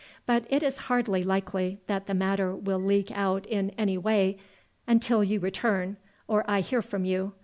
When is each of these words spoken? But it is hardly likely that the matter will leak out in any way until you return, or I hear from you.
But 0.25 0.47
it 0.49 0.63
is 0.63 0.77
hardly 0.89 1.21
likely 1.23 1.79
that 1.85 2.07
the 2.07 2.15
matter 2.15 2.55
will 2.55 2.79
leak 2.79 3.11
out 3.13 3.45
in 3.45 3.69
any 3.77 3.99
way 3.99 4.37
until 4.87 5.23
you 5.23 5.39
return, 5.39 5.97
or 6.27 6.43
I 6.49 6.61
hear 6.61 6.81
from 6.81 7.05
you. 7.05 7.33